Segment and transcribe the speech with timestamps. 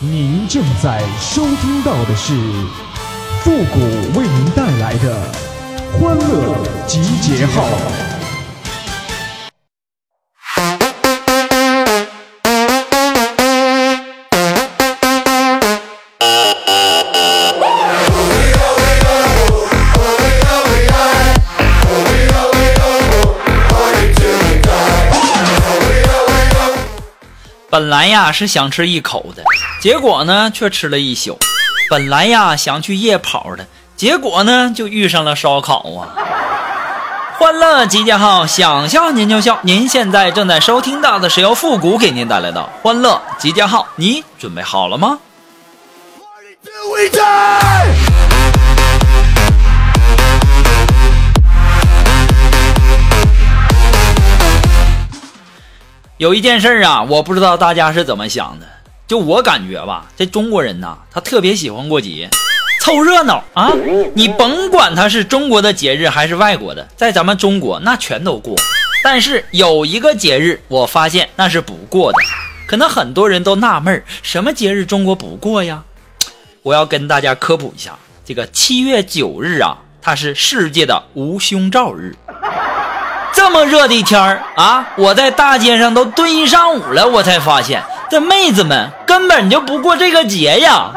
[0.00, 2.32] 您正在收听到的是
[3.42, 3.80] 复古
[4.16, 5.20] 为您带来的
[5.98, 7.64] 欢乐集结号。
[27.70, 29.42] 本来呀是想吃一口的，
[29.80, 31.38] 结果呢却吃了一宿。
[31.88, 36.10] 本来呀想去夜跑的，结果呢就遇上了烧烤啊！
[37.38, 39.58] 欢乐集结号，想笑您就笑。
[39.62, 45.18] 您现在正在收听到的是由复古给您带来的欢乐集结号，你准备好了吗？
[56.16, 58.66] 有一件事儿啊，我不知道大家是怎么想的。
[59.08, 62.28] 就我感觉吧，这中国人呐，他特别喜欢过节，
[62.82, 63.72] 凑热闹啊。
[64.14, 68.54] 你甭管他是中国的节日还是外国的，在咱们中国那全都过。
[69.02, 72.18] 但是有一个节日，我发现那是不过的。
[72.66, 75.82] 可能很多人都纳闷，什么节日中国不过呀？
[76.62, 82.14] 我要跟大家科普一下，这个七月九日啊，它是世界的无胸罩日。
[83.32, 90.90] 这么热的天儿啊，我在大街上都蹲一上午了，我才发现这妹子们根本就不过这个节呀。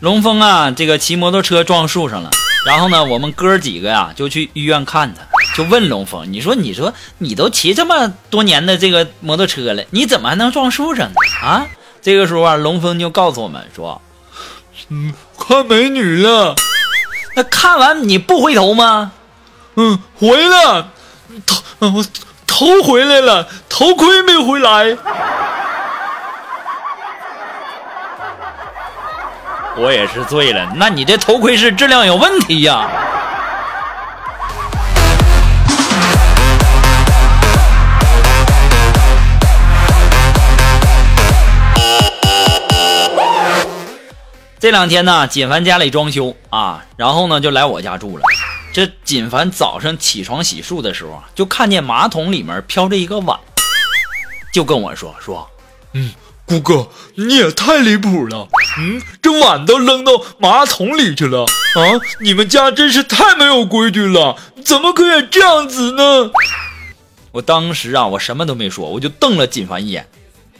[0.00, 2.30] 龙峰啊，这个骑摩托车撞树上了。
[2.64, 5.20] 然后呢，我们哥几个呀就去医院看他，
[5.54, 11.66] 就问龙峰：“你说，你说，你都骑这么多年的这个摩托车了，你怎么还能撞树上呢？”啊，
[12.00, 14.00] 这个时候啊，龙峰就告诉我们说
[14.88, 16.54] ：“嗯，看美女了。
[17.36, 19.12] 那看完你不回头吗？
[19.76, 20.88] 嗯，回了，
[21.44, 22.04] 头，我
[22.46, 24.96] 头回来了，头盔没回来。”
[29.76, 32.88] 我也是醉了，那你这头盔是质量有问题呀？
[44.60, 48.22] 这两天呢，锦凡家里装修啊，然后呢就来我家住了。
[48.72, 53.38] 这锦凡早上起床洗漱的时候，就看见马桶里面飘着一个碗，
[54.52, 55.50] 就跟我说说，
[55.94, 56.12] 嗯。
[56.46, 58.48] 姑哥，你也太离谱了！
[58.78, 61.80] 嗯，这碗都扔到马桶里去了啊！
[62.20, 66.30] 你们家真是太没有规矩了，怎么可以这样子呢？
[67.32, 70.06] 我当时啊，我什么都没说，我就瞪了锦凡一眼。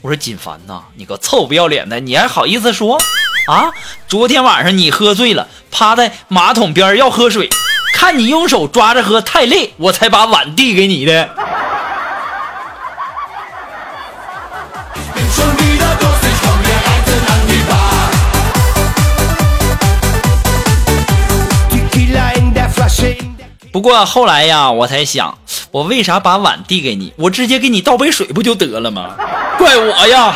[0.00, 2.98] 我说：“锦凡呐，你个臭不要脸的，你还好意思说
[3.46, 3.72] 啊？
[4.06, 7.48] 昨天晚上你喝醉了，趴在马桶边要喝水，
[7.94, 11.30] 看你用手抓着喝太累，我才把碗递给你的。”
[23.74, 25.36] 不过后来呀，我才想，
[25.72, 27.12] 我为啥把碗递给你？
[27.16, 29.16] 我直接给你倒杯水不就得了吗？
[29.58, 30.32] 怪我呀！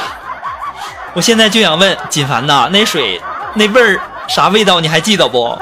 [1.15, 3.21] 我现在就想问锦凡呐，那水
[3.54, 4.81] 那味儿啥味道？
[4.81, 5.56] 你还记得不？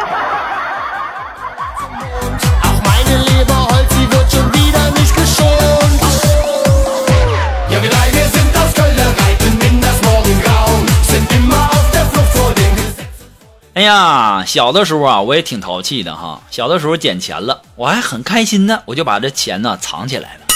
[13.76, 16.40] 哎呀，小的时候啊，我也挺淘气的哈。
[16.50, 20.46] 小的时候捡钱了，我还很开心呢，我就把这钱呢藏起来了。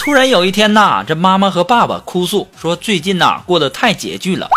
[0.00, 4.48] 突然有一天呐，这妈妈和爸爸哭诉说最近呐过得太拮据了。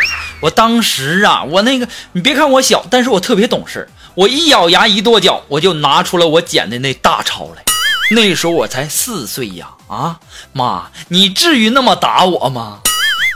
[0.41, 3.88] 我当时啊，我那个你别看我小，但是我特别懂事。
[4.16, 7.61] 我一咬牙一跺脚，我就拿出了我捡的那大钞来。
[8.09, 10.17] 那时候我才四岁呀，啊
[10.53, 12.79] 妈，你至于那么打我吗？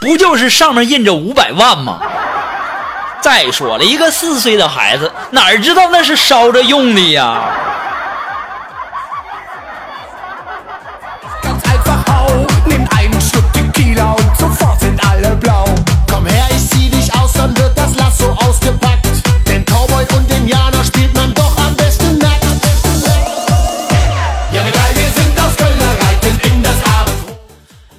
[0.01, 1.99] 不就是上面印着五百万吗？
[3.21, 7.43] 再说了，一个四岁的孩子哪知道那是烧着用的呀？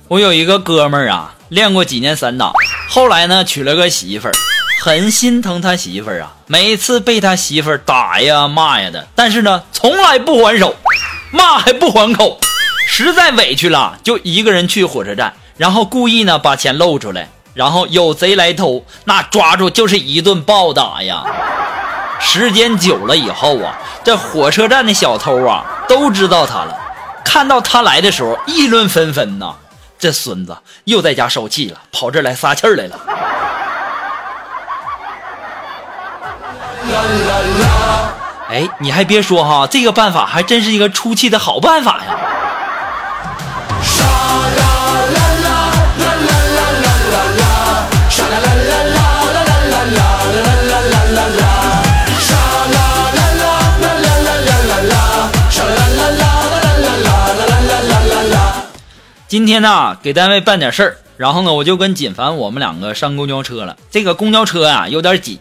[0.09, 2.53] 我有一个哥们儿啊，练过几年散打，
[2.91, 4.35] 后来呢娶了个媳妇儿。
[4.85, 10.75] 很心疼他媳妇儿啊，每次被他媳妇儿打呀骂呀的，但是呢，从来不还手，
[11.31, 12.41] 骂还不还口，
[12.89, 21.23] 实在委屈了，就一个人去火车站，然后故意呢把钱露出来，然后有贼来偷，那抓住就是一顿暴打呀。
[22.19, 26.77] 时间久了以后啊，这火车站的小偷啊都知道他了，
[27.25, 29.55] 看到他来的时候议论纷纷呐。
[29.97, 32.99] 这孙子又在家受气了，跑这来撒气儿来了。
[38.49, 42.19] 哎，你还别说哈，这个办法还真是一个出气的好办法呀。
[59.29, 63.75] 今天呢，给单位办点事儿，然后呢，我就跟锦凡我们两个上公交车了。
[63.91, 65.41] 这个公交车啊有点挤，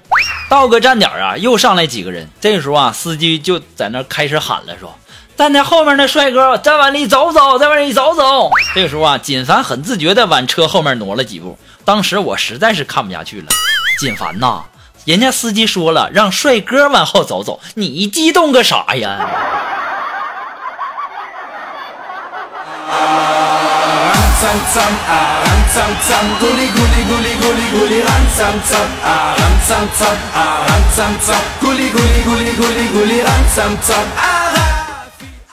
[0.51, 2.27] 到个站点啊，又上来几个人。
[2.41, 4.93] 这个时候啊，司机就在那开始喊了，说
[5.37, 11.57] ：“站在后面的帅哥，再往里走走，再往里走走。”这个时候啊，锦凡很自觉地往车后面挪了几步。
[11.85, 13.47] 当时我实在是看不下去了，
[13.97, 14.63] 锦凡呐，
[15.05, 19.29] 人家司机说了让帅哥往后走走，你激动个啥呀？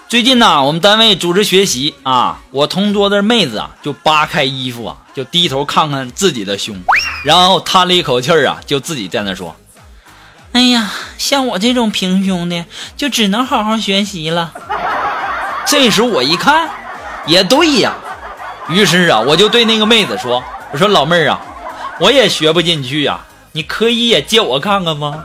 [0.08, 6.74] 最近呢，我们单位组织学习啊，我同桌的妹子啊，就扒开衣服啊，就低头看看自己的胸，
[7.24, 9.54] 然后叹了一口气啊，就自己在那说
[10.52, 12.64] ：“哎呀，像我这种平胸的，
[12.96, 14.54] 就只能好好学习了。”
[15.68, 16.70] 这时我一看，
[17.26, 17.92] 也对呀。
[18.68, 20.42] 于是啊，我就对那个妹子说
[20.72, 21.40] ：“我说老妹儿啊，
[21.98, 23.18] 我也学不进去呀，
[23.52, 25.24] 你可以也借我看看吗？”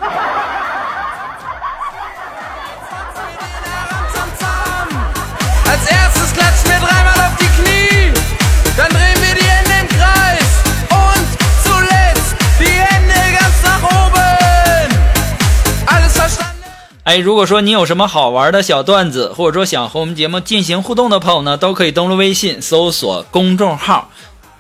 [17.14, 24.10] 哎，如果说你有什么好玩的小段子，或者说想和我们节目进行互动的朋友呢，都可以登录微信搜索公众号，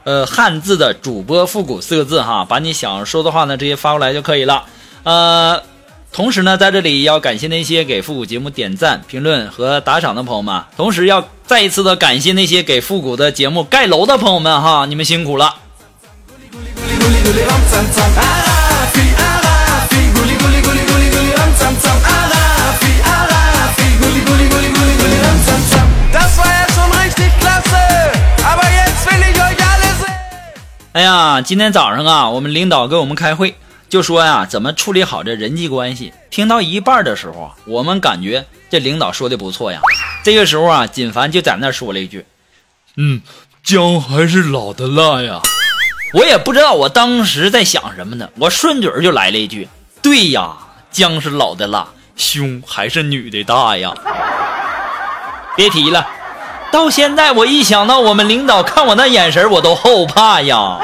[0.03, 4.65] 呃，汉字的主播复古四个字哈，把你想说的话呢直接发过来就可以了。
[5.01, 5.63] 呃，
[6.11, 15.55] 同时呢，在这里要感谢那些给复古节目点赞、评论和打赏的朋友们，同时要再一次的感谢那些给复古的节目盖楼的朋友们哈，你们辛苦了。
[30.93, 33.55] 哎呀，今天早上啊，我们领导给我们开会，
[33.89, 36.13] 就说呀，怎么处理好这人际关系。
[36.29, 39.81] 听到一半的时候啊，我们感觉这领导说的不错呀。
[40.23, 42.23] 这个时候啊，锦凡就在那说了一句
[42.95, 43.23] ：“嗯，
[43.63, 45.41] 姜还是老的辣呀。”
[46.13, 49.67] 我也不知道我当时在想什么呢，我顺嘴就来了一句
[49.99, 50.55] ：“对呀，
[50.91, 53.91] 姜是老的辣，胸还是女的大呀。”
[55.57, 56.07] 别提了。
[56.73, 60.79] 到现在，我一想到我们领导看我那眼神，我都后怕呀。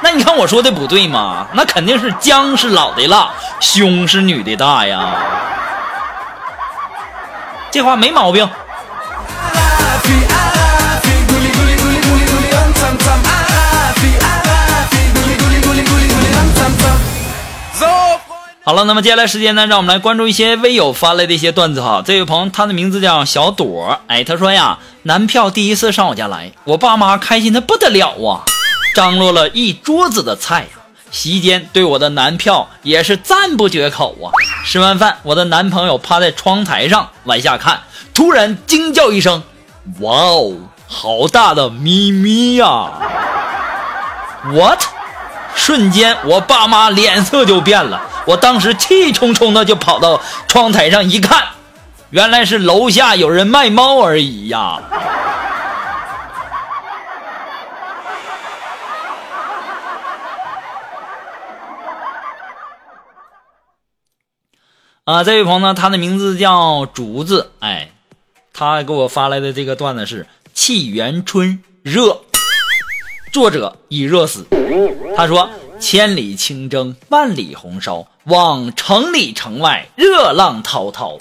[0.00, 1.44] 那你看我说的不对吗？
[1.52, 3.28] 那肯定是姜是老的辣，
[3.58, 5.00] 胸是女的大呀。
[7.72, 8.48] 这话没毛病。
[18.70, 22.04] 好了，那么接下来时间呢，让我们来关注一些微友发来的一些段子哈。
[22.06, 28.44] 这位朋友，他的名字叫小朵，哎，他说呀，男票第一次上我家来，我爸妈开心的不得了啊，
[28.94, 30.68] 张罗了一桌子的菜呀。
[31.10, 34.30] 席间对我的男票也是赞不绝口啊。
[34.64, 37.80] 吃完饭，我的男朋友趴在窗台上往下看，
[38.14, 39.42] 突然惊叫一声
[39.98, 40.54] ：“哇哦，
[40.86, 42.92] 好大的咪咪呀
[44.44, 44.78] ！”What？
[45.54, 48.00] 瞬间，我爸妈脸色就变了。
[48.26, 51.46] 我当时气冲冲的就跑到窗台上一看，
[52.10, 54.80] 原来是楼下有人卖猫而已呀！
[65.04, 67.90] 啊，这位朋友呢，他的名字叫竹子，哎，
[68.52, 72.02] 他给我发来的这个段子是《沁园春热》，
[73.32, 74.46] 作者已热死。
[75.16, 75.48] 他说。
[75.82, 81.16] 千里清蒸，万里红烧，望城里城外热浪滔滔。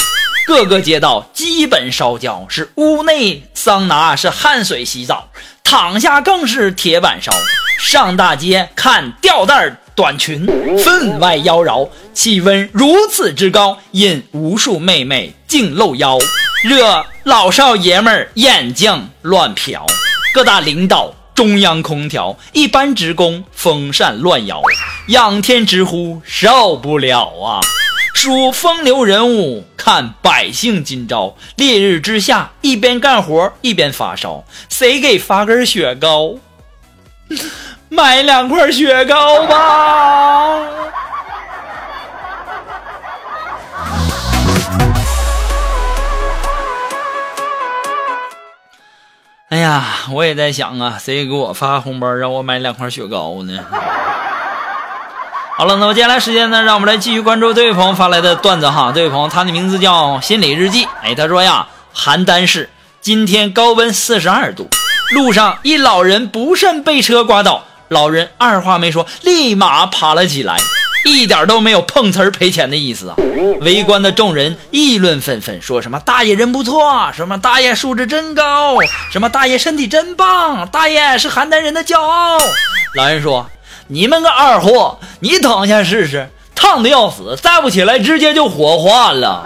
[0.46, 5.30] 各个街道基本烧焦，是屋内桑拿，是汗水洗澡，
[5.64, 7.32] 躺下更是铁板烧。
[7.80, 10.46] 上大街看吊带短裙，
[10.78, 16.18] 分外妖娆，气温如此之高，引无数妹妹尽露腰，
[16.66, 19.80] 惹老少爷们儿眼睛乱瞟。
[20.34, 21.14] 各大领导。
[21.40, 24.62] 中央空调，一般职工风扇乱摇，
[25.08, 27.62] 仰天直呼受不了啊！
[28.14, 31.38] 数风流人物，看百姓今朝。
[31.56, 36.36] 烈日之下，一边干活一边发烧，谁给发根雪糕？
[37.88, 40.60] 买两块雪糕吧。
[49.60, 53.60] 哎呀，我也在想啊，谁给我发红包让我买两块雪糕呢？
[55.58, 58.94] 好了，那么接下来时间呢，让我们来继续关注这位朋友发来的段子哈。
[58.96, 62.70] 这位朋友他的名字叫心理日记，哎，他说呀，邯郸市
[63.02, 64.70] 今天高温四十二度，
[65.12, 70.56] 路上一老人不慎被车刮倒，老人二话没说，立马爬了起来。
[71.06, 73.16] 一点都没有碰瓷儿赔钱的意思啊！
[73.62, 78.78] 围观的众人议论纷纷，说什么大爷人不错，什么大爷素质真高，
[79.12, 82.38] 什么大爷身体真棒，大爷是邯郸人的骄傲。
[82.96, 83.50] 老人说
[83.88, 89.44] ：“你们个二货，你躺下试试，烫的要死，再不起来直接就火化了。”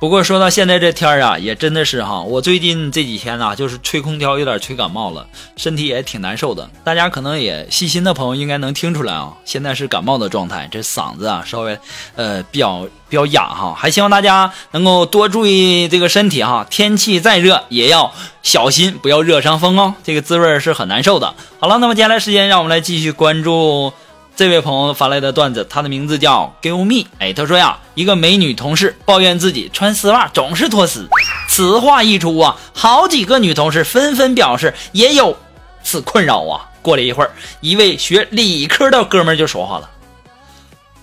[0.00, 5.26] 不过说到现在这天儿啊，也真的是哈，我最近这几天呢，就是吹空调有点吹感冒了，
[5.58, 6.70] 身体也挺难受的。
[6.82, 11.78] 大家可能也细心的朋友应该能听出来啊，现在是感冒的状态，这嗓子啊稍微
[12.16, 13.74] 呃比较比较哑哈。
[13.76, 18.10] 还希望大家能够多注意这个身体哈，天气再热也要
[18.42, 21.34] 小心，不要热伤风哦，这个滋味是很难受的。
[21.58, 23.92] 好了，那么接下来时间让我们来继续关注。
[24.40, 27.06] 这位朋友发来的段子，他的名字叫 Give Me。
[27.18, 31.06] 哎，他说呀，一个美女同事抱怨自己穿丝袜总是脱丝。
[31.46, 35.36] 此话一出啊，好几个女同事纷纷表示也有
[35.84, 36.70] 此困扰啊。
[36.80, 39.90] 过了一会儿，一位学理科的哥们就说话了：“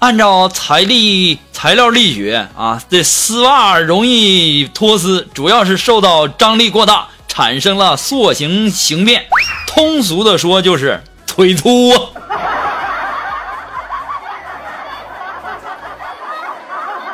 [0.01, 9.27] 按照材力材料力学啊，这丝袜容易脱丝，主要是受到张力过大，产生了塑形形变。
[9.67, 12.01] 通俗的说，就是腿粗啊。”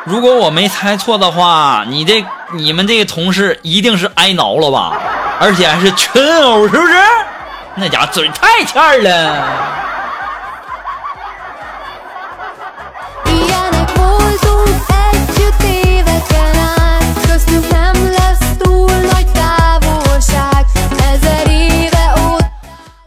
[0.05, 4.99] 如果我没猜错的话，你这你们这个同事一定是挨挠了吧？
[5.39, 6.93] 而且还是群殴，是不是？
[7.75, 9.43] 那家伙嘴太欠了。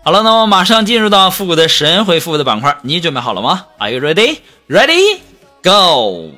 [0.03, 4.39] 好了，那么马上进入到复古的神回复的板块，你准备好了吗？Are you ready?
[4.69, 5.19] Ready?
[5.63, 6.31] Go!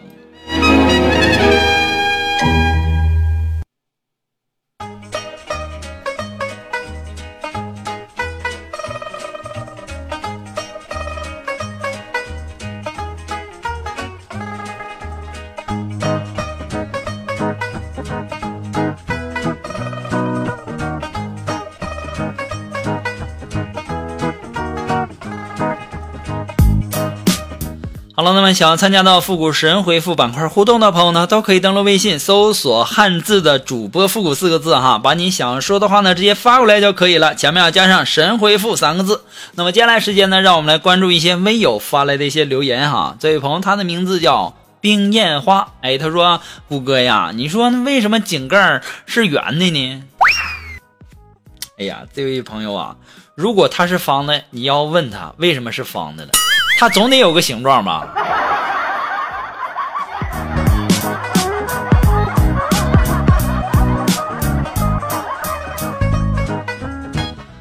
[28.29, 39.25] 好了，那么想要参加到复古神回复板块互动的朋友呢，都可以登录微信搜索“汉字的主播复古”四个字哈，把你想说的话呢直接发过来就可以了，前面要加上“神回复”三个字。
[39.55, 43.17] 那么接下来时间呢，让我们来关注一些微友发来的一些留言哈。
[43.19, 50.03] 这位朋友他的名字叫冰艳花，哎，他说：“谷哥呀，你说为什么井盖是圆的呢？”
[51.81, 52.97] 哎呀，这位朋友啊，
[53.35, 56.33] 如果它是方的，你要问他为什么是方的了。
[56.79, 58.07] 它总得有个形状吧？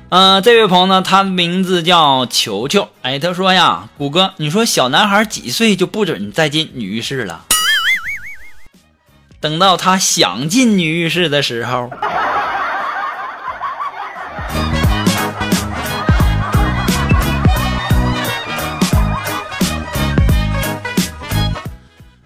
[0.09, 2.89] 嗯，这位朋友呢，他的名字叫球球。
[3.01, 7.45] 哎，他说呀，谷歌，你说小男孩几岁就不准再进女浴室了？
[9.41, 11.89] 等到他想进女浴室的时候。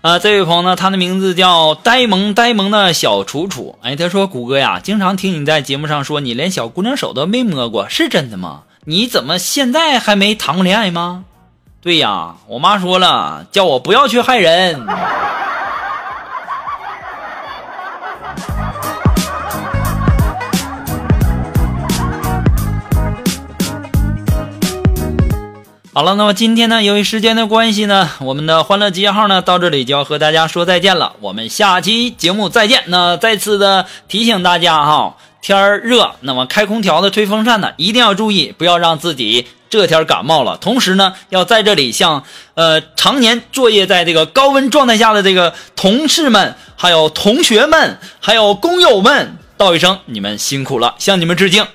[0.02, 3.78] 啊，这位朋友呢，他的名字叫呆萌呆萌的小楚楚。
[3.84, 8.64] 哎，他说：“谷歌呀，经常听你在节目上说你连小姑娘手都没摸过，是真的吗？
[8.86, 11.26] 你怎么现在还没谈过恋爱吗？”
[11.84, 14.84] 对呀，我妈说了，叫我不要去害人。
[25.94, 31.18] 好了，那么今天呢，由于时间的关系呢，我们的欢乐集结号呢到这里就要和大家说再见了。
[31.20, 32.84] 我们下期节目再见。
[32.86, 40.56] 那再次的提醒大家哈，天儿热，那么开空调的、吹风扇的一定要注意，不要让自己这天感冒了。
[40.56, 51.68] 同时呢，要在这里向呃常年作业在这个高温状态下的这个同事们、还有同学们、还有工友们道一声，你们辛苦了，向你们致敬。